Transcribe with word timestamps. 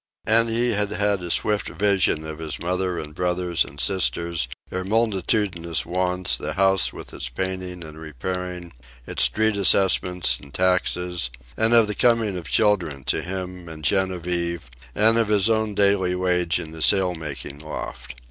And 0.25 0.49
he 0.49 0.71
had 0.71 0.89
had 0.89 1.21
a 1.21 1.29
swift 1.29 1.69
vision 1.69 2.25
of 2.25 2.39
his 2.39 2.57
mother 2.57 2.97
and 2.97 3.13
brothers 3.13 3.63
and 3.63 3.79
sisters, 3.79 4.47
their 4.71 4.83
multitudinous 4.83 5.85
wants, 5.85 6.37
the 6.37 6.53
house 6.53 6.91
with 6.91 7.13
its 7.13 7.29
painting 7.29 7.83
and 7.83 7.99
repairing, 7.99 8.73
its 9.05 9.21
street 9.25 9.55
assessments 9.57 10.39
and 10.39 10.51
taxes, 10.51 11.29
and 11.55 11.75
of 11.75 11.85
the 11.85 11.93
coming 11.93 12.35
of 12.35 12.47
children 12.49 13.03
to 13.03 13.21
him 13.21 13.69
and 13.69 13.83
Genevieve, 13.85 14.71
and 14.95 15.19
of 15.19 15.27
his 15.27 15.51
own 15.51 15.75
daily 15.75 16.15
wage 16.15 16.57
in 16.57 16.71
the 16.71 16.81
sail 16.81 17.13
making 17.13 17.59
loft. 17.59 18.15